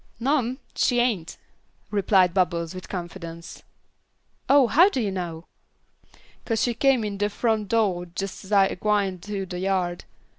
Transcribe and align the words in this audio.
"No 0.19 0.39
'm, 0.39 0.57
she 0.73 0.99
ain't," 0.99 1.37
replied 1.91 2.33
Bubbles, 2.33 2.73
with 2.73 2.89
confidence. 2.89 3.61
"Oh, 4.49 4.65
how 4.65 4.89
do 4.89 4.99
you 4.99 5.11
know?" 5.11 5.45
"'Cause 6.43 6.63
she 6.63 6.73
come 6.73 7.03
in 7.03 7.17
de 7.19 7.29
front 7.29 7.67
do' 7.67 8.07
jis' 8.15 8.45
as 8.45 8.51
I 8.51 8.67
was 8.69 8.79
gwine 8.79 9.19
th'ough 9.19 9.45
de 9.47 9.59
yard. 9.59 10.05